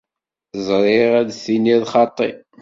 Ẓriɣ 0.67 1.11
ad 1.19 1.27
d-tiniḍ 1.29 1.83
xaṭi. 1.93 2.29